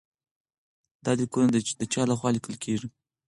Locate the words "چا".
1.93-2.01